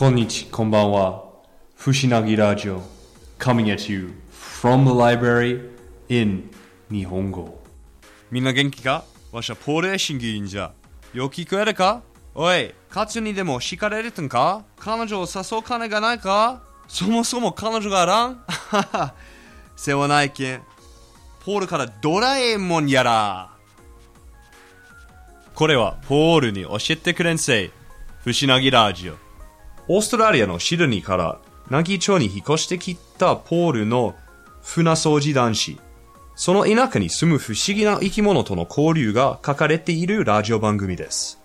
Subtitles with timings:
[0.00, 1.24] こんにち、こんばんは。
[1.76, 2.80] ふしなぎラジオ
[3.38, 5.68] coming at you from the library
[6.08, 6.50] in
[6.90, 7.62] 日本語。
[8.30, 9.04] みんな元気か？
[9.30, 10.72] わしはポール・エッシン議員じゃ。
[11.12, 12.00] よく聞こえるか？
[12.34, 14.64] おい、カツにでも叱られたんか？
[14.78, 16.62] 彼女を誘う金がないか？
[16.88, 18.42] そもそも彼女があらん？
[19.76, 20.62] 世話ないけん。
[21.44, 23.50] ポールからドラえもんやら。
[25.54, 27.70] これはポールに教えてくれんせい。
[28.24, 29.29] ふしなぎラジオ。
[29.92, 34.14] オーストラリアのシドニーから奈義町に引っ越してきたポールの
[34.62, 35.80] 船掃除男子。
[36.36, 41.40] その田舎に住む不思議な生き物との交流が書かれているラジオ番組です。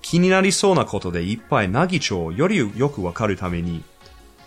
[0.00, 3.82] 気になりそうなことでいっぱい奈義町をよりよくわかるために、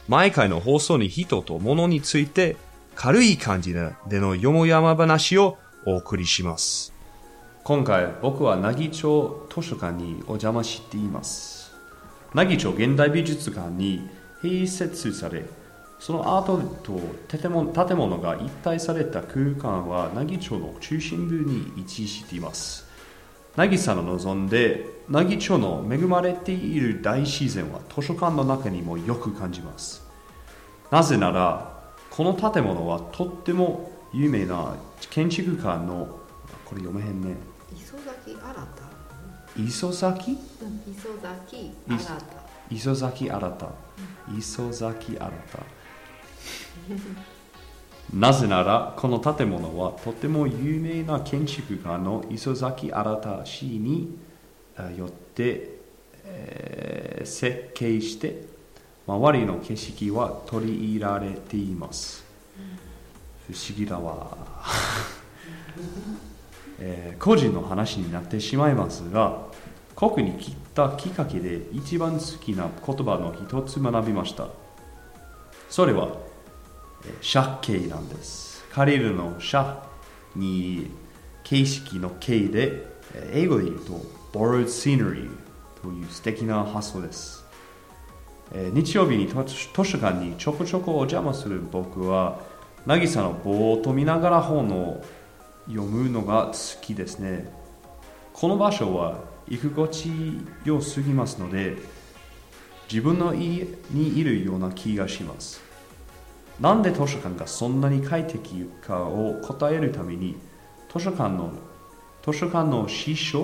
[0.08, 2.56] 毎回の放送に人と物について
[2.96, 6.94] 軽い感じでのよもやま話をお送りします。
[7.66, 11.55] 今回僕は奈義町図書館にお邪魔しています。
[12.36, 14.10] 奈義町現代美術館に
[14.44, 15.46] 併設され、
[16.00, 22.86] そのアートと建物建物が一体された空間は奈義町の中心部に位置しています。
[23.56, 30.06] 凪さんの望んで奈義町の恵まれている大自然は図書館の中にもよく感じます。
[30.92, 31.72] なぜなら、
[32.10, 34.76] この建物はとっても有名な
[35.10, 36.20] 建築家の、
[36.66, 37.38] これ読めへんね。
[37.74, 38.85] 磯崎新た
[39.58, 43.70] 磯崎うん磯崎新た磯崎新た。
[44.38, 45.30] 磯崎新た。
[48.14, 54.18] なぜなら、この建物はとても有名な建築家の磯崎新氏に
[54.76, 55.80] あよって、
[56.24, 58.46] えー設計して、
[59.08, 62.24] 周りの景色は取り入れられています。
[63.48, 64.38] 不思議だわ。
[66.80, 69.48] えー個人の話になってしまいますが、
[69.96, 74.48] ここに来たきっかけで一番好きな言葉の一つ学びました。
[75.70, 76.10] それは、
[77.06, 78.66] えー借景なんです。
[78.72, 79.66] 借りるの借
[80.36, 80.92] に
[81.44, 83.94] 形式の形で、え英語で言うと
[84.34, 85.30] borrowed scenery
[85.82, 87.46] という素敵な発想です。
[88.54, 89.36] え日曜日に図
[89.84, 92.40] 書館にちょこちょこお邪魔する僕は、
[92.86, 95.04] 渚のぼーっと見ながら本を
[95.68, 97.52] 読むのが好きですね。
[98.34, 100.10] この場所は居心地
[100.64, 101.78] 良すぎますので、
[102.92, 105.62] 自分の家にいるような気がします。
[106.60, 110.38] なんで図書館がそんなに快適かを答えるために、
[110.94, 111.52] 図書館の
[112.26, 113.44] 図書館の師匠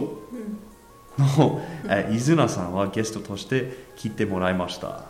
[1.17, 5.05] の、えー伊豆名さんはゲストとして来てもらいました。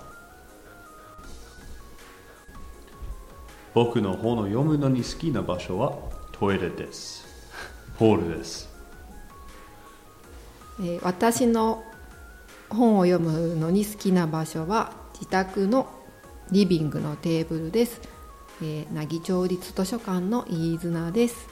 [3.74, 5.98] 僕の本を読むのに好きな場所は
[6.42, 7.24] トイレです。
[7.98, 8.68] ホールです。
[10.80, 11.84] えー私の
[12.70, 15.88] 本を読むのに好きな場所は自宅の
[16.52, 18.00] リビングのテーブルです、
[18.62, 21.48] えー、奈義町立図書館の飯綱です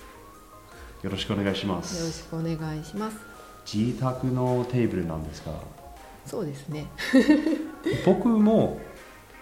[1.03, 2.11] よろしくお願いしまよろす。
[2.19, 3.17] しくお願いします
[3.71, 5.51] 自宅のテーブルなんですか？
[6.25, 6.87] そうですね
[8.07, 8.79] 僕も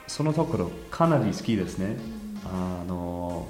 [0.08, 1.96] そのところかなり好きですね。
[2.46, 3.48] あの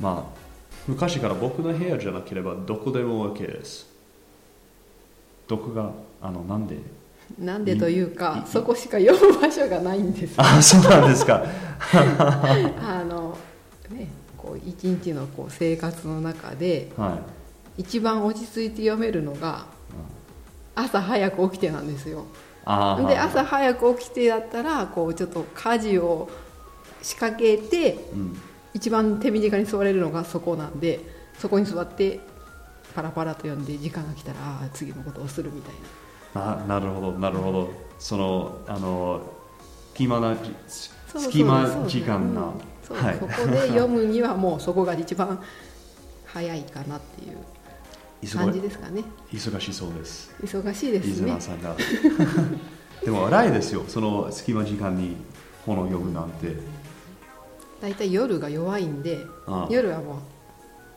[0.00, 0.41] まあ
[0.88, 3.86] 昔から僕の部屋じゃなければどこでも OK です。
[5.48, 6.76] どこがあのなんで？
[7.38, 8.48] なんでといういかい。
[8.50, 10.34] そこしか読む場所がないんです。
[10.36, 11.44] あそうなんですか。
[11.92, 13.36] あの
[13.90, 17.18] ねこう一日のこう生活の中では
[17.78, 17.82] い。
[17.82, 19.64] 一番落ち着いて読めるのが
[20.74, 22.26] 朝早く起きてなんですよ。
[22.64, 26.28] で朝早く起きてだったらこうちょっと家事を
[27.00, 28.40] 仕掛けてうん、
[28.74, 31.00] 一番手短に座れるのがそこなんで
[31.38, 32.20] そこに座って
[32.94, 35.74] パラパラと読んで時間が来たらああ次のことをするみたい
[36.34, 37.70] なななるほどなるほど。
[37.98, 39.20] そのあの
[39.92, 40.36] 隙間な
[41.06, 42.52] 隙間時間な、うん
[42.82, 45.40] そうはいそこで読むにはもうそこが一番
[46.26, 47.36] 早いかなっていう
[48.36, 50.34] 感じ忙ですかね忙しそうです。
[50.42, 51.76] 忙しいです飯ね綱さんが。
[53.04, 53.84] でも偉いですよ。
[53.86, 55.16] その隙間時間に
[55.64, 56.81] 本を読むなんて。
[57.82, 60.16] 大体夜が弱いんであ夜はもう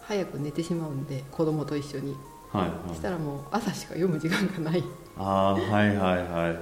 [0.02, 2.16] 早く寝てしまうんで子供と一緒に。
[2.52, 2.72] はいはい。
[2.90, 4.84] そしたらもう朝しか読む時間がない。
[5.18, 6.58] あーはいはいはい。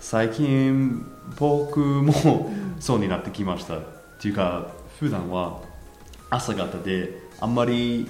[0.00, 1.06] 最近
[1.38, 3.78] 僕もそうになってきました。
[3.78, 3.80] っ
[4.20, 5.60] ていうか普段は
[6.30, 8.08] 朝方であんまり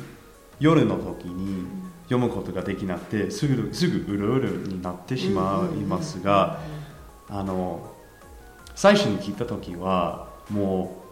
[0.58, 1.66] 夜の時に
[2.04, 6.60] 読むことができなくてすぐすぐうるうるになってしまいますが
[7.28, 7.92] あの
[8.74, 11.03] 最初に聞いた時はもう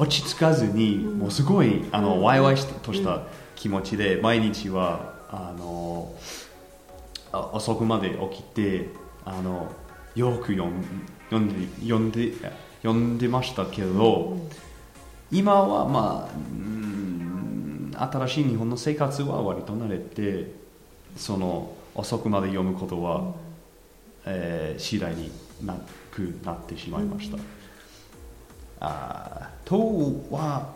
[0.00, 3.22] 落ち着かずに、もうすごいあの、ワイワイとした
[3.54, 6.14] 気持ちで毎日はあの
[7.52, 8.88] 遅くまで起きて
[9.26, 9.70] あの
[10.14, 10.82] よく読ん
[11.28, 12.32] 読んで読んで
[12.82, 14.38] 読んでましたけど、
[15.30, 16.30] 今はま
[17.94, 20.52] あ新しい日本の生活は割と慣れて
[21.16, 23.34] その遅くまで読むことは、
[24.24, 25.30] えー次第に
[25.62, 25.76] な
[26.10, 27.36] くなってしまいました、
[28.80, 30.72] あーとは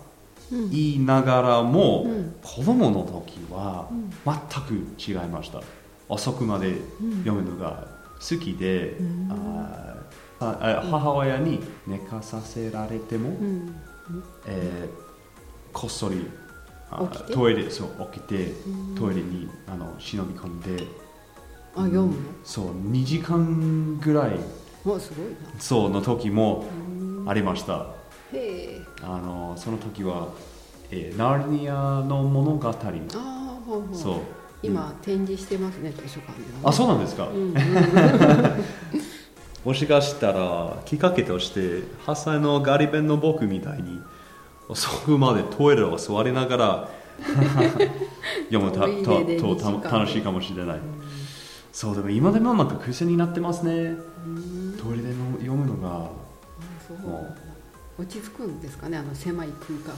[0.71, 2.07] 言いながらも、
[2.43, 3.89] 子供の時は
[4.25, 5.61] 全く違いました。
[6.09, 6.77] 遅くまで
[7.25, 7.87] 読むのが
[8.21, 8.97] 好きで、
[9.31, 13.75] あーああ母親に寝かさせられても、うん。
[14.47, 15.05] えー
[15.73, 16.25] こっそり
[17.33, 18.53] トイレそう起きて
[18.97, 20.87] トイレにあの忍び込んで
[21.75, 22.15] あ読む
[22.45, 24.39] そう2時間ぐらい
[24.85, 25.37] のあすごいな。
[25.59, 26.65] そうの時も
[27.27, 27.87] ありました
[29.03, 30.29] あのその時は、
[30.91, 33.97] えーナルニアの物語ああほうほう。
[33.97, 34.21] そう。
[34.63, 37.37] 今、展示してますね図書館では、あそうなんですか、うん。
[37.37, 37.55] う ん
[39.65, 41.61] もしかしたらきっかけとして
[42.07, 43.99] 8歳のガリ弁の僕みたいに
[44.69, 46.89] 遅くまでトイレを座りながら
[48.51, 50.81] 読むたとと2時間た楽しいかもしれない、
[51.73, 53.97] そうでも今でもなんか癖になってますね。
[54.83, 56.11] トイレでの読むのがあ
[56.87, 56.99] そう。
[56.99, 57.35] も
[57.99, 59.95] 落ち着くんですかねあの狭い空間が。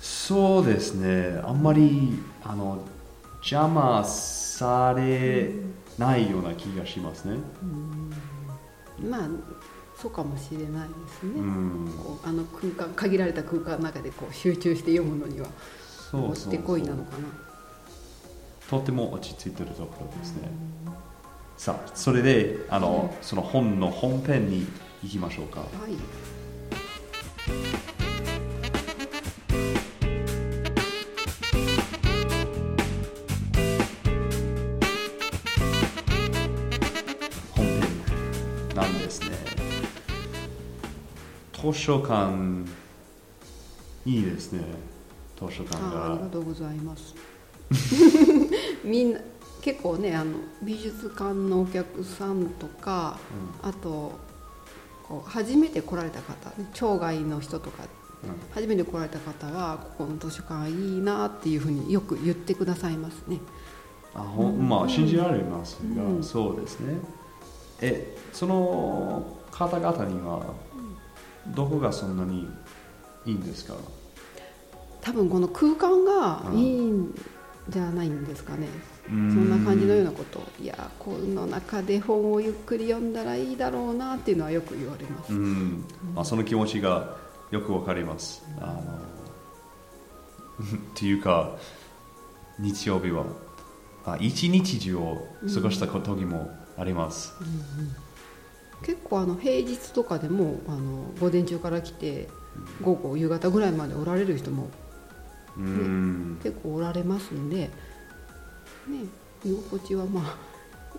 [0.00, 1.40] そうですね。
[1.44, 2.78] あんまりあの
[3.36, 5.50] 邪魔され
[5.98, 7.36] ないような気がしますね、
[9.08, 9.28] まあ
[9.96, 11.92] そうかもしれないですね、うん。
[12.02, 15.48] こうあの空間限られた空間の中でこう集中して読むのには
[16.12, 17.28] もってこいなのかな
[18.68, 20.48] とても落ち着いてるところですね、
[21.56, 24.66] さあそれであの、その本の本編に
[25.02, 25.60] 行きましょうか。
[25.60, 26.43] はい
[41.72, 42.64] 図書館。
[44.04, 44.60] いいですね
[45.38, 45.80] 図書館。
[45.80, 47.14] がありがとうございます
[48.84, 49.20] みんな
[49.62, 50.32] 結構ねあの
[50.62, 51.32] 美術館。
[51.32, 53.18] のお客さんとか、
[53.62, 54.12] あと
[55.08, 57.84] こう初めて来られた方ね町外の人とか
[58.52, 60.68] 初めて来られた方はここの図書館。
[60.68, 63.38] いいなっていうふうによく言ってくださいますね
[64.14, 66.98] あほんまあ信じられますが、うんそうですね
[67.80, 70.42] えその方々には
[71.48, 72.48] どこがそんなに
[73.26, 73.74] いいんですか？
[75.00, 77.14] 多分この空間がうんいいん
[77.68, 78.66] じゃないんですかね、
[79.04, 80.38] そそんな感じのようなこと。
[80.38, 85.84] をいやこの中で本をゆっくり読んだらいいだろうなっていうのはよく言われます、うん。
[86.14, 87.16] まあ、その気持ちが
[87.50, 88.42] よくわかります。
[88.60, 88.80] あの
[90.64, 90.64] っ
[90.94, 91.56] ていうか
[92.58, 93.24] 日曜日は
[94.06, 97.32] あ一日中を過ごした時もあります。
[98.84, 102.28] 結構あの平日とかでもあの午前中から来て
[102.82, 104.68] 午後夕方ぐらいまでおられる人も
[105.56, 107.70] うん結構おられますんで、ね、
[109.44, 110.36] 居心地はまあ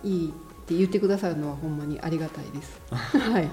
[0.02, 2.80] いいって言ってくださるのはほんまにありがたいです。
[2.90, 3.48] はい、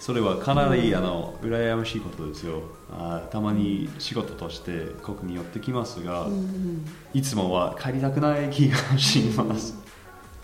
[0.00, 3.22] それはかなりあの羨ましいことですよあ。
[3.30, 9.83] たまに仕事としてここに寄ってきますが、うんいつもは帰りたくない気がします。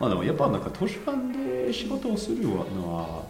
[0.00, 1.16] まあでもやっぱなんか図書館
[1.66, 2.56] で仕事をするの
[2.96, 3.22] は、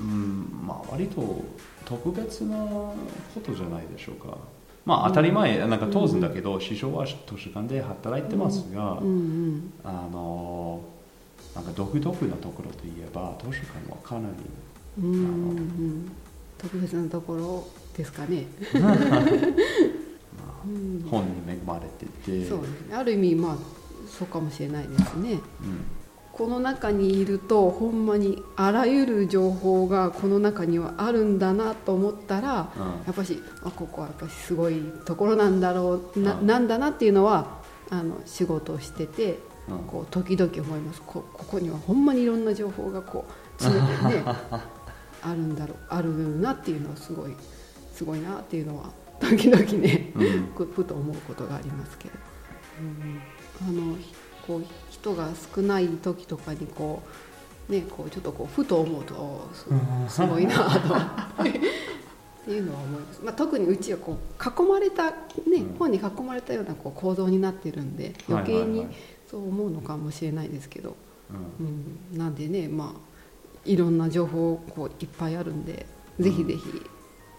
[0.00, 1.44] うん、まあ割と
[1.84, 2.94] 特別なこ
[3.44, 4.36] とじゃないでしょうか。
[4.86, 10.80] まあ当たり前、なんか当然だけど、師匠は図書館で働いてますが、うんうんあの、
[11.54, 16.12] なんか独特なところといえば、図書館はかなり、うんうん
[16.56, 18.46] 特別なところですかね。
[20.64, 22.94] うん本に恵まれてて、そうですね。
[22.94, 23.56] ある意味まあ
[24.08, 25.40] そうかもしれないですね。
[26.40, 32.82] うんこの中にいるとほんまにあらゆる情報がこの中にはあるんだなと思ったら、うん。
[33.06, 36.46] やっぱしあここはやっぱしすごいところなんだろうな,、うん。
[36.46, 39.38] なんだなっていうのはあの仕事をしてて
[39.68, 39.78] うん。
[39.86, 41.00] こう時々思います。
[41.06, 43.24] こここにはほんまにいろんな情報がこ
[43.58, 44.24] う詰めてね
[45.22, 47.32] あるんだろうあるなっていうのはすごい
[47.94, 48.90] すごいなっていうのは
[49.20, 50.12] 時々ね、
[50.54, 52.14] ふと思うことがありますけど、
[52.82, 53.20] うん、
[53.66, 53.96] あの
[54.46, 57.02] こう人が少ない時とかにこ
[57.68, 59.48] うねこうちょっとこうふと思うと
[60.08, 60.94] すすごいなと。
[62.46, 65.16] っていうのは思います、まあ、特にうちはこう囲まれた、ね
[65.56, 65.76] うん。
[65.76, 68.86] 本に囲まれたようなこう構造になってるんで余計に
[69.28, 70.94] そう思うのかもしれないですけど、
[71.58, 71.66] うん。
[72.12, 73.00] うん、なんでねまあ
[73.64, 75.86] いろんな情報こういっぱいあるんで、
[76.20, 76.82] ぜひぜひ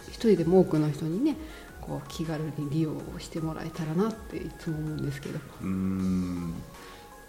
[0.09, 1.37] 一人でも多くの人にね
[1.79, 5.39] こう気軽に利用してもらえたらなっていつも思うんですけど。
[5.61, 6.53] うーん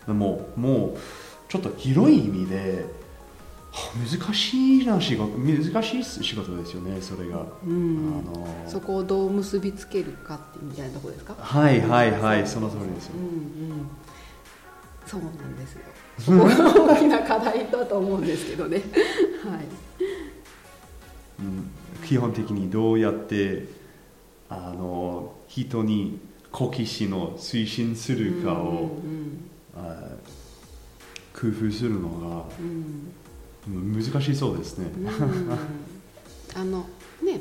[0.09, 0.99] でももう
[1.49, 2.85] ちょっと広い意味で
[4.21, 8.23] 難しいな仕事難しい仕事ですよねそれが、うん。
[8.27, 11.35] あのそこをどう結びつけるかってみたいなところですか？
[11.39, 13.13] はいはいはいその通りですよ。
[13.17, 13.89] うんうん。
[15.07, 15.81] そうなんですよ。
[16.19, 18.79] そこが大きな課題だと思うんですけどね。
[19.45, 19.65] はい。
[21.41, 21.71] うん。
[22.07, 23.69] 基本的にどうやって
[24.49, 26.19] あの人に
[26.51, 29.58] 好奇心を推進するかを、うんあ
[31.35, 32.45] 工夫するのが
[33.67, 34.91] 難しそうですね。
[36.55, 36.87] あの
[37.23, 37.41] ね。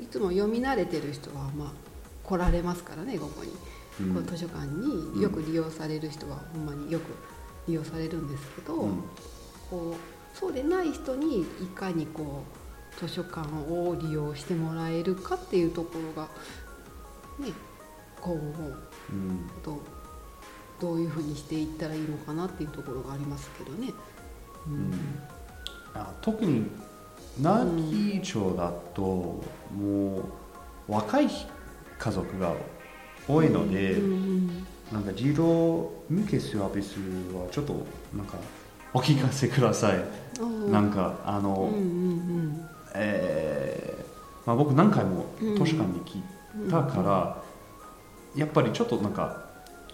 [0.00, 1.72] いつも読み慣れてる人はまあ
[2.24, 3.52] 来られますからねここに、
[4.00, 4.14] うん。
[4.14, 7.04] こう図書館によく利用される人はほんまによく
[7.68, 9.02] 利用されるんですけど、うん。
[9.70, 12.44] こうそうでない人にいかにこ
[12.96, 16.28] う図書館を利用してもらえるかっていうところが
[17.38, 17.52] ね
[18.20, 18.40] 今後
[19.10, 19.78] うんどう
[20.80, 23.92] どういうふうにしていったらいいのかなっていうところがありますけどね。
[24.66, 24.92] うん。
[25.94, 26.66] あ特に
[27.38, 29.02] 南紀町だと
[29.74, 30.22] もう
[30.88, 31.28] 若い
[31.98, 32.54] 家族が
[33.28, 36.96] 多いので、うんうんなんか児童向けサービス
[37.32, 38.36] はちょっとなんか
[38.92, 40.04] お聞かせください。
[40.40, 42.68] うんなんかあうんの、うん。
[42.94, 46.20] えーまあ、僕何回も図書館に来
[46.56, 47.42] うんたから、
[48.34, 49.49] やっぱりちょっとなんか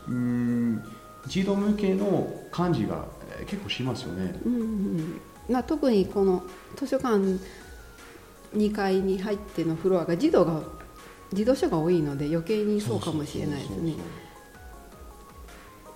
[0.08, 0.84] うーん
[1.26, 3.04] 児童向けの感じが
[3.38, 4.40] えー結構しますよね。
[4.44, 6.42] うんうんまあ、特にこの
[6.74, 7.38] 図書館
[8.56, 10.62] 2階に入ってのフロアが児童が
[11.32, 13.94] 児童書が多いので余計にそうかもしれないですね。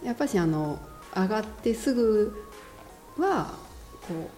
[0.05, 0.79] やっぱしあの
[1.15, 2.45] 上がってすぐ
[3.19, 3.55] は
[4.07, 4.31] こ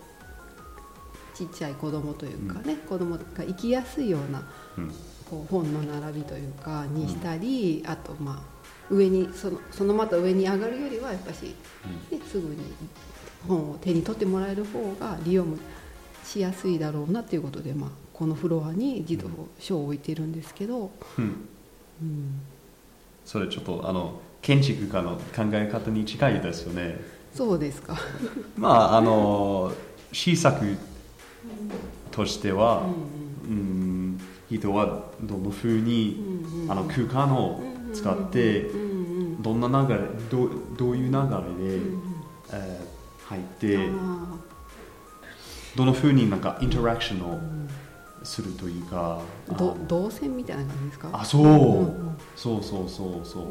[1.35, 4.43] うちっちゃい子供というかね、子供が行きやすいような
[5.31, 8.52] こう本の並びというかにしたり、あとまあ
[8.93, 11.55] 上にそのそのまた上に上がるよりはやっぱし、
[12.11, 12.57] ね、すぐに
[13.49, 15.57] 本を手に取ってもらえる方が利用も
[16.25, 21.49] しやすいだろうなっていうことで、まあ、このフロアに児童書を置いてるんですけど、うん。
[22.01, 22.41] うん、
[23.25, 27.01] それちょっとあの建築家の考え方に近いですよね。
[27.35, 27.97] そうですか。
[28.57, 29.73] まああの
[30.13, 30.77] 試作
[32.11, 32.83] としては、
[33.45, 34.21] うん、
[34.51, 37.61] 人はどんな風に、うんうんあの空間を
[37.93, 38.82] 使って、うんうん
[39.43, 42.03] どんな流れどうどういう流れで、うん
[42.53, 44.35] えー入ってあ
[45.75, 47.41] どの風になんかインタラクションを
[48.25, 49.57] するというか、ー。
[49.57, 51.09] ど動線みたいな感じですか？
[51.13, 52.17] あそう、うんうん。
[52.37, 53.47] そうそうそうそう。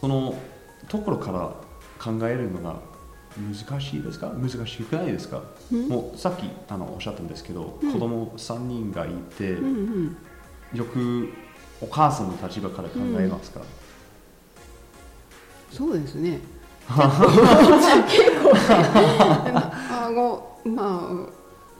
[0.00, 0.34] その
[0.88, 1.54] ところから
[1.98, 2.76] 考えるのが
[3.38, 4.28] 難しいですか？
[4.28, 5.42] 難しくないですか、
[5.72, 5.88] うん。
[5.88, 7.92] もうさっきあのおっしゃったんですけど、うん。
[7.92, 9.70] 子供3人がいて、うんう
[10.00, 10.16] ん。
[10.74, 11.30] よく
[11.80, 13.60] お母さんの立場から考えますか、
[15.74, 16.38] そうですね。
[16.86, 17.02] 結構
[18.06, 18.52] 結構
[19.90, 21.14] あごまあ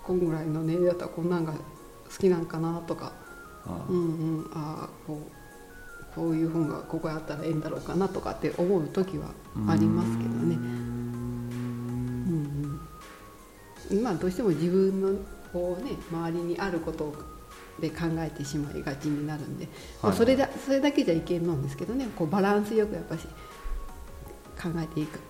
[0.02, 1.58] こんぐらいの年齢だったらこんなんが好
[2.18, 3.12] きなんかなとか、
[3.64, 4.00] あうんう
[4.40, 5.18] ん、あこう
[6.14, 9.28] こういう本がここにあったらええんだろうかなとかって思う時は
[9.68, 10.56] ありますけどね。
[10.56, 10.64] うん
[13.90, 15.10] うん、まあどうしても自分の
[15.52, 17.14] こうね周りにあること
[17.80, 19.66] で考えてしまいがちになるんで、
[20.02, 22.08] まあ、はいそれだそれだけじゃいけんのんですけどね。
[22.16, 23.26] こうバランスよくやっぱし
[24.60, 25.20] 考えていく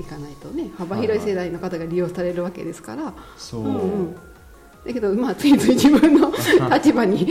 [0.00, 4.14] いかないとね幅広い世代の方が利用されるわけですから、そう、うんうん。
[4.14, 4.20] だ
[4.92, 6.32] けどまあついつい自分の
[6.70, 7.26] 立場に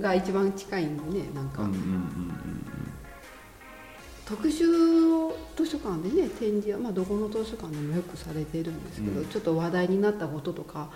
[0.00, 1.62] が一番近いんでねなんか。
[1.62, 2.56] うんうんうん
[4.26, 4.68] 特集
[5.12, 9.26] を図書館でね展示は、まあ、どこの図書館でもよくされてるんですけど、うん。
[9.26, 10.90] ちょっと話題になったこととか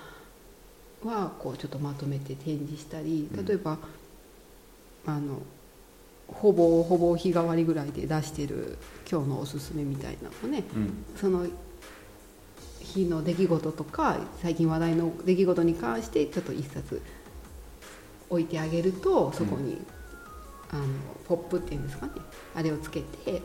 [1.04, 3.46] はこうちょっとまとめて展示したりうん。
[3.46, 3.78] 例えば、
[5.06, 5.40] あの
[6.34, 8.78] ほぼほぼ日替わりぐらいで出してる
[9.10, 10.64] 今日のおすすめみたいなのをね。
[10.74, 10.82] うん。
[10.82, 11.46] うんその
[12.80, 17.00] 日の出来事とか最近話題の出来事に関してちょっと一冊
[18.28, 19.80] 置いてあげるとそこに、
[20.70, 20.86] あの
[21.26, 22.12] ポップっていうんですかね。
[22.54, 23.42] あれをつけて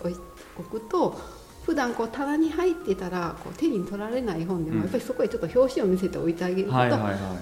[0.57, 1.19] 置くと
[1.65, 4.81] 普段こう棚に入ってたらこう手に取られない本でも、うん。
[4.83, 6.73] やっぱりそこへちょっと表紙を見せて置いてあげると、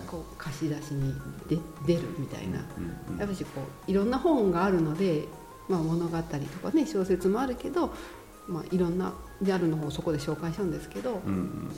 [0.08, 1.14] こう貸し出しに
[1.50, 2.60] 出出るみたいな。
[3.20, 5.26] やっぱしこういろんな本があるので、
[5.68, 7.94] まあ、物語とかね小説もあるけど、
[8.48, 11.72] まあ、いろんなジャンルの本をそこで紹介したんですけど、うんうん。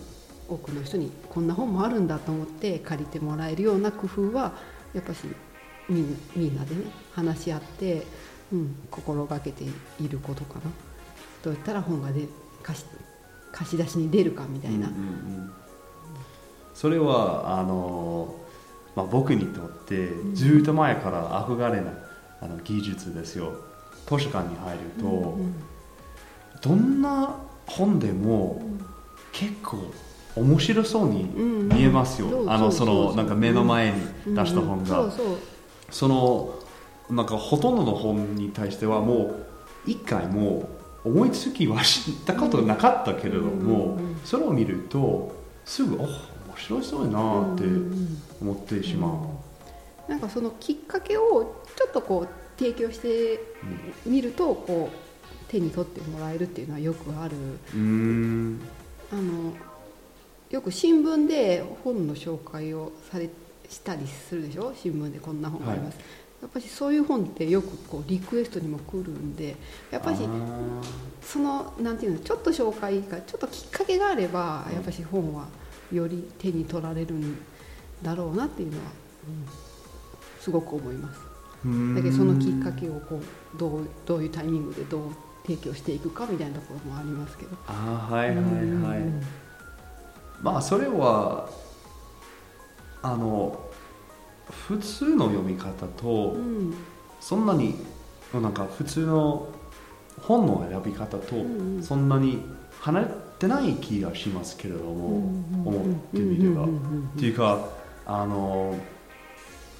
[0.47, 4.53] 多くの人にこんな本もあるんだと思って借りてもらえるような工夫は
[4.93, 5.21] やっぱし
[5.89, 6.83] みんなみんなでね
[7.13, 8.03] 話し合って、
[8.53, 9.63] うん、心がけて
[9.99, 10.71] いることかな
[11.45, 12.27] どうやったら本がで
[12.63, 12.85] 貸し
[13.51, 15.51] 貸し出しに出るかみたいな、うんうんうん。
[16.73, 18.35] それはあの、
[18.95, 21.93] まあ、僕にとってずっと前から憧れな
[22.41, 23.53] あの技術ですよ。
[24.07, 25.55] 図書館に入ると、うん
[26.61, 27.35] どんな
[27.67, 28.59] 本でも
[29.31, 29.77] 結構
[30.35, 32.51] 面白そうに見えますよ、うんうん。
[32.51, 35.09] あのそのなんか目の前に出した本が、うんう。
[35.09, 35.13] ん
[35.91, 36.55] その
[37.11, 39.45] なんかほとんどの本に対してはもう
[39.85, 40.74] 一回もう
[41.05, 46.09] 思いつきはしたことなかったけれども、それを見るとすぐお面
[46.57, 47.63] 白そうやなって
[48.41, 49.31] 思ってしま
[50.07, 51.21] う、なんかそのきっかけを
[51.77, 53.39] ちょっとこう提供して
[54.05, 57.35] みるとこう手に取ってもらえるっていうのはよくある。
[57.35, 58.59] うーん。
[59.11, 59.53] あの
[60.49, 63.29] よく新聞で本の紹介をされ
[63.69, 64.73] したりするでしょ？
[64.75, 65.97] 新聞でこんな本があります、
[66.45, 69.55] やっぱりそういう本ってよくこうリクエストにも来るんで
[69.89, 70.81] やっぱりあ
[71.19, 75.47] そのなんていうのちょっと紹介がちょっときっかけがあればやっぱり本は
[75.91, 77.37] より手に取られるん
[78.03, 78.83] だろうなっていうのは、
[79.27, 79.65] うん
[80.45, 81.19] すごく思います。
[81.95, 85.09] だけどそのきっかけをこうどうどういうタイミングでどう
[85.43, 87.57] 提供していくかみたいなところもありますけど。
[87.65, 89.23] あーはいはいはい、うん。
[90.43, 91.49] まあそれは
[93.01, 93.64] あの
[94.49, 96.73] 普通の読み方と、うん。
[97.19, 97.75] そんなに
[98.33, 99.47] なんか普通の
[100.21, 101.35] 本の選び方と
[101.81, 102.43] そんなに
[102.81, 103.07] 離れ
[103.39, 105.17] てない気がしますけれども、
[105.65, 105.83] 思っ
[106.13, 106.65] てみれば。
[106.65, 106.67] っ
[107.17, 107.69] ていうか
[108.05, 108.77] あの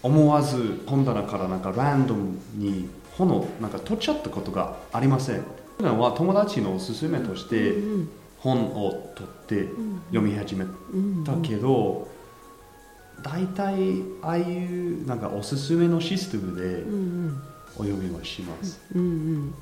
[0.02, 5.44] 思わず本棚からなんかランドムに本をなんか取っちゃったことがありません。
[5.78, 9.68] 普段は友達のおすすめとしてうん本を取って
[10.10, 12.08] 読み始めうんたけど
[13.22, 17.42] 大体ああいうなんかおすすめのシステムでうん
[17.78, 19.54] お読みはします、うん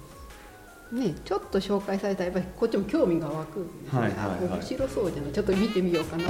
[0.92, 1.00] うん。
[1.00, 4.38] ね、ちょっと紹介されたらやっぱりこっちも興味が湧くんですね、はいはいはい。
[4.52, 5.32] あ面白そうじゃない。
[5.32, 6.24] ちょっと見てみようかな。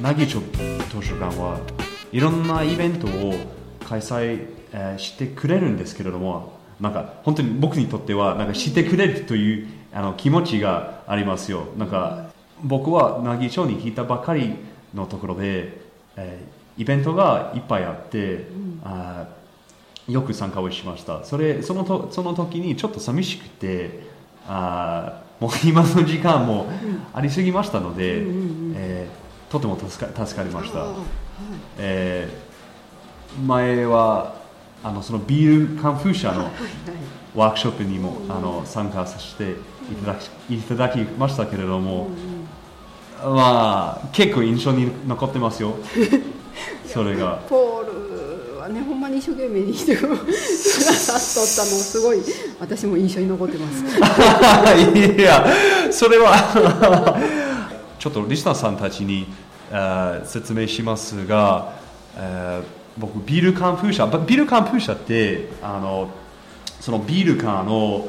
[0.00, 1.60] 奈義町図書館は
[2.12, 3.34] いろんなイベントを
[3.84, 11.64] 開催、えーしてくれるんですけれどもなんか本当に僕にとってはなんかしてくれるというあの気持ちがありますよ。
[11.76, 12.30] なんか
[12.62, 14.54] 僕は奈義町に来たばかり
[14.94, 15.80] のところで、
[16.16, 18.46] えーイベントがいっぱいあって、
[18.82, 21.24] あーよく参加をしました。
[21.24, 24.00] それそのとその時にちょっと寂しくて
[24.48, 26.70] あーもう今の時間も
[27.12, 30.78] ありすぎましたので、うんうんうんえーとても助か助かりました。
[30.78, 30.94] はい。
[31.78, 34.39] えー前は
[34.82, 36.50] あのそのビールカンフー社の
[37.34, 39.52] ワークショップにもあの参加させて
[39.92, 42.08] いただきいただきましたけれども、
[43.22, 45.74] まあ結構印象に残ってますよ。
[46.86, 47.40] それが。
[47.48, 52.18] ポールはねほんまに一生懸命にしてくださっとったのすごい
[52.58, 53.84] 私も印象に残ってます。
[54.96, 55.46] いや
[55.90, 57.18] それは
[57.98, 59.26] ちょっとリスナーさんたちに
[59.70, 61.72] あー説明しますが、
[62.16, 66.10] えー僕ビール缶風車ばビール缶風車ってあの
[66.80, 68.08] そのビール缶の、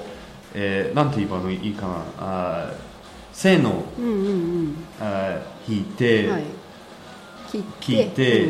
[0.53, 2.91] えーなんて言えばいいかなあー
[3.33, 4.31] 線をうんうんう
[4.63, 4.75] ん。
[4.99, 6.43] あー引いて、はい。
[7.49, 8.49] 切って切って、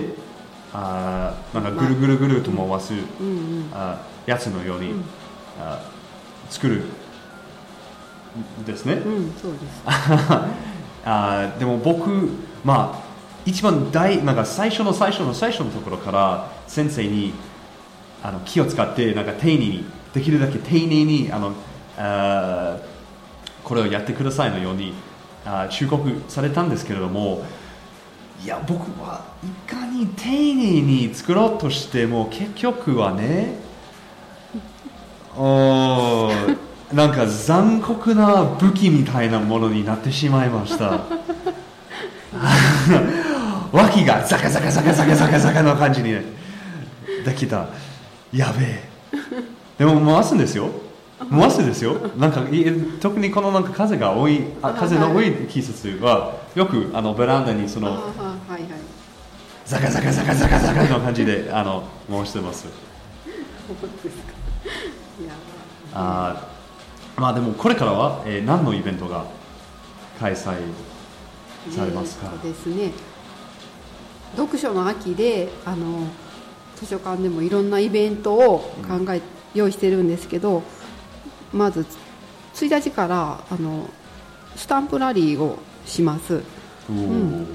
[0.74, 3.70] あーなんかぐるぐるぐると回す、うんうん。
[3.74, 5.04] あーやつのように、うん。
[5.60, 6.84] あー作る
[8.60, 8.94] んですね。
[8.94, 9.64] うん、うん、そうです。
[9.86, 12.30] あーでも僕、
[12.64, 13.01] まあ、
[13.46, 17.34] 一番大なんか最初の最初の最初のところから先生に
[18.24, 21.54] あの気を使ってなんか丁寧にできるだけ丁寧にあの
[21.98, 22.78] あ
[23.64, 24.94] これをやってくださいのように
[25.46, 27.44] あ忠告されたんですけれども
[28.44, 33.60] いや僕はいかに丁寧に作ろうとしても結局はね
[35.38, 36.30] お
[36.94, 41.00] なんか残酷な武器みたいなものになってしまいました。
[43.72, 47.68] 脇がザカザカザカザカザカザカの感じにできた。
[48.34, 48.84] やべえ。
[49.78, 50.70] でも回すんですよ。
[51.30, 51.94] 回すんですよ。
[52.18, 52.66] なんかい
[53.00, 58.12] 特にこのなんか風が多いあ風の多い季節はよくあのベランダにその
[59.66, 62.68] ザカザカザカザカザカの感じであの回してます。
[65.94, 69.26] あーまあでもこれからは、えー何のイベントが
[70.20, 70.56] 開催さ
[71.86, 72.32] れますか？
[72.34, 72.92] えーとですね
[74.36, 76.08] 読書の秋であの
[76.76, 79.22] 図書館でもいろんなイベントを考え、
[79.54, 80.64] 用意してるんですけど
[81.52, 81.86] まず
[82.56, 83.90] 1日からあの
[84.56, 86.44] スタンプラリーをします。
[86.90, 86.96] おー。
[86.96, 87.48] ん。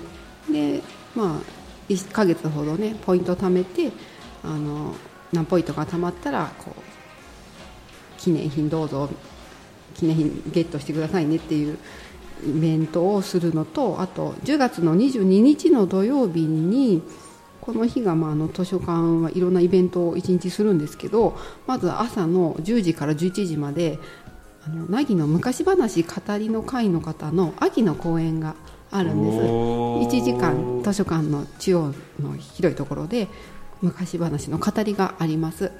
[0.53, 0.83] で
[1.15, 1.57] まあ
[1.89, 3.91] 1ヶ月ほどねポイントを貯めて
[4.45, 4.95] あの
[5.33, 9.09] 何ポイントが貯まったらこう記念品どうぞ
[9.95, 11.79] 記念品ゲットしてくださいねっていう
[12.45, 17.03] イベントをするのとあと10月の22日の土曜日に
[17.61, 23.99] この日がまああの図書館はいろんなイベントを1日するんですけどまず朝の10時から11時まで
[24.65, 28.55] あの凪の昔話語りの会の方の秋の公演が
[28.91, 29.39] あるんです。
[30.19, 33.29] 1時間図書館の中央の広いところで
[33.83, 35.73] 昔話の語りがあります。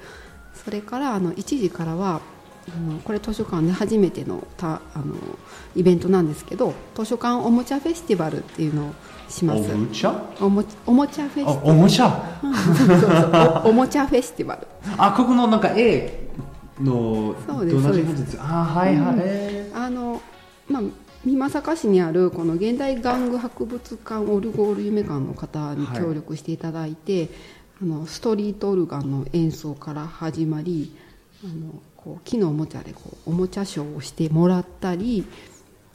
[0.53, 2.21] それからあの1時からは
[2.69, 5.15] あのこれ図書館で初めてのたあの
[5.75, 8.93] イベントなんですけど図書館おもちゃフェスティバルっていうのを
[9.29, 9.71] します。
[9.73, 10.21] おもちゃ？
[10.39, 12.39] おもおもちゃフェスあおもちゃ？
[12.77, 14.67] そうそうおおもちゃフェスティバル。
[14.97, 16.27] あここのなんか絵
[16.81, 18.37] のそうですそうです。
[18.39, 19.21] あはいはい、うん。
[19.23, 20.21] えあの
[20.69, 20.83] まあ
[21.25, 27.29] 美作市にあるこの現代玩具博物館オルゴール夢館の方に協力していただいて、
[27.81, 30.95] あのストリートオルガンの演奏から始まり
[31.43, 35.25] あのこう木のおもちゃでこうおもちゃショーをしてもらったり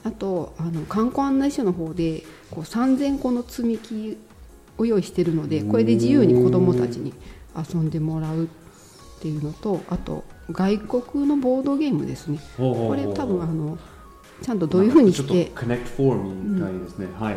[0.05, 4.19] あとあの観光案内所の方でこう3000個の積み木
[4.79, 7.15] を用意してるのでこれで自由に子どもたちに
[7.57, 8.49] 遊んでもらうっ
[9.21, 12.41] ていうのとあと外国のボードゲームですね。
[12.57, 13.79] これ多分あの
[14.43, 17.37] ちゃんとどういうふうにしてっとコネクトフォームみたいですね、はい。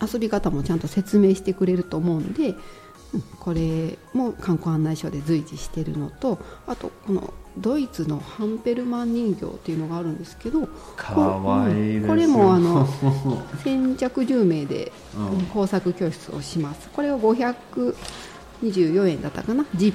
[0.00, 2.56] 遊び方もちゃんと説明してくれると思うんで、うん
[3.40, 12.08] これも観光案内所で随時してるのとあとこのドイツのハンペルマン人形っていうのがあるんですけどかわいいですよ。
[12.08, 12.86] これもあの
[13.64, 14.92] 先着10名で
[15.52, 16.88] 工作教室をします。
[16.92, 19.94] これは524円だったかな？GP、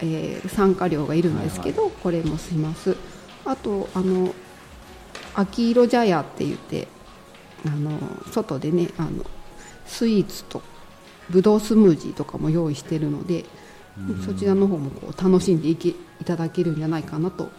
[0.00, 2.96] えー参加料がいるんですけど、これもします。
[3.44, 4.34] あとあの
[5.34, 6.88] 秋色茶屋って言って
[7.66, 7.98] あの
[8.30, 9.24] 外でねあの
[9.86, 10.62] スイーツと
[11.30, 13.44] ぶどうスムージーとかも用意してるので、
[14.24, 17.50] そちらの方もこう楽しんでいけいただけるんじゃないかなと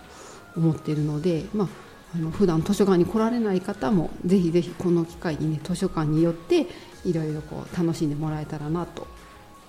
[0.56, 1.68] 思ってるので、まあ、
[2.16, 6.68] あの普段図書館に来られない方もぜひぜひこの機会にね図書館に寄って
[7.06, 9.08] いろいろこう楽しんでもらえたらなと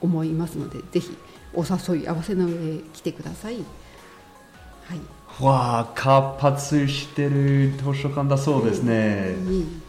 [0.00, 1.16] 思いますのでぜひ
[1.54, 3.56] お誘い合わせの上来てください。
[3.56, 9.82] はい、わあ活発してる図書館だそうですね、うん。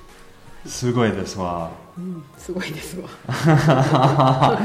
[0.65, 1.71] すごいですわ。
[1.97, 3.09] うん、すごいですわ。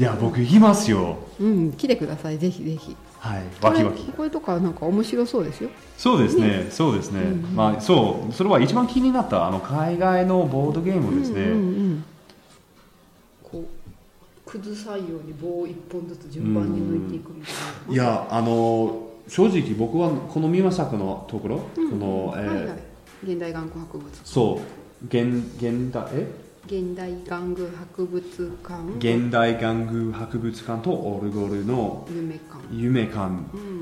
[0.00, 1.18] いや僕行きますよ。
[1.38, 2.38] うん、来てください。
[2.38, 2.96] ぜひぜひ。
[3.18, 4.12] はいこれワキワキ。
[4.12, 5.68] これとかなんか面白そうですよ。
[5.98, 7.54] そうですね、そうですね、うん。
[7.54, 12.04] まあそうそれは一番気になったあの海外のボードゲームですね、うんうんうん。
[13.42, 13.68] こ
[14.46, 17.54] う崩さんように棒を一本ずつ順番に抜いていくみたい
[17.88, 17.92] な。
[17.92, 21.90] いやあの正直僕はこの美作のところ、うん。
[21.90, 22.78] この、えーはいはい、
[23.24, 24.10] 現代玩具博物。
[24.10, 24.58] 館そ
[25.02, 25.04] う。
[25.04, 26.49] 現現代え？
[26.70, 28.22] 現代玩具博物
[28.62, 28.96] 館。
[28.98, 32.58] 現代玩具博物館とオルゴールの夢館。
[32.70, 33.30] 夢館。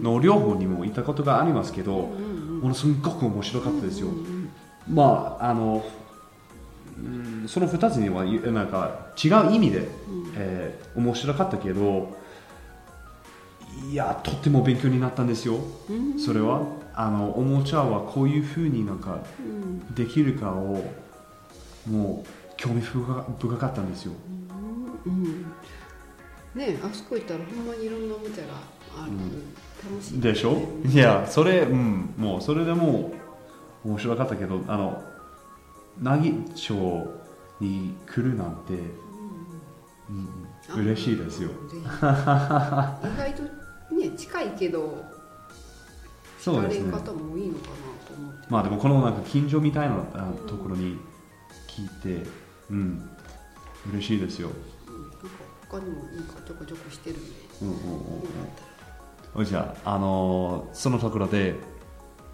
[0.03, 4.51] の両方にも行ったことがありますけど、うんうんものすごく面白かったですよ、うんうん
[4.89, 5.85] まああの
[6.99, 9.87] うんその2つにはなんか違う意味で、
[10.35, 12.17] えー面白かったけど
[13.93, 16.19] いやとっても勉強になったんですよ、うん。
[16.19, 16.63] それは。
[16.95, 19.95] あのおもちゃはこういうふうになんかうん。
[19.95, 20.83] できるかを
[21.87, 23.03] もう興味深
[23.57, 24.13] かったんですよ。
[25.07, 25.47] うん
[26.55, 29.13] ねあそこ行ったらほんまにいろんなおもちゃがある、
[29.91, 30.21] 楽しい。
[30.21, 30.59] でしょ？
[30.85, 33.13] いやそれうんもうそれでも
[33.85, 35.03] う面白かったけどあの
[36.03, 36.75] 奈義町
[37.61, 38.77] に来るなんて、う
[40.13, 40.29] ん
[40.71, 41.51] あ嬉しいですよ。
[41.51, 41.83] 意
[43.17, 43.43] 外と
[43.95, 45.05] ね近いけど
[46.41, 46.91] そうですね。
[46.91, 47.75] 方もいいのかな
[48.07, 48.47] と思って。
[48.51, 50.99] まあでもこのなんか近所みたいなあところに
[51.69, 52.27] 聞いて
[52.71, 53.11] うん。
[53.93, 54.51] 嬉しいですよ、
[54.89, 55.03] うん。
[55.03, 55.19] なんか
[55.71, 57.31] 他にもなんかちょこちょこしてるんで。
[57.63, 57.81] うんうんうん。
[57.81, 57.97] よか
[59.31, 61.55] ったらじゃあ、あのーそのところで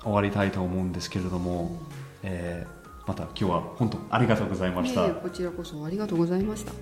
[0.03, 1.79] 終わりたいと思うんですけれども、
[2.23, 5.11] えーまた今日は本当ありがとうございました。
[5.11, 6.73] こちらこそありがとうございました